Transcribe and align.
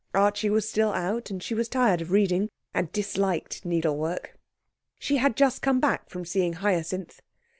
Archie 0.15 0.49
was 0.49 0.67
still 0.67 0.91
out, 0.93 1.29
and 1.29 1.43
she 1.43 1.53
was 1.53 1.69
tired 1.69 2.01
of 2.01 2.09
reading, 2.09 2.49
and 2.73 2.91
disliked 2.91 3.63
needlework. 3.63 4.35
She 4.97 5.17
had 5.17 5.35
just 5.35 5.61
come 5.61 5.79
back 5.79 6.09
from 6.09 6.25
seeing 6.25 6.53
Hyacinth. 6.53 7.21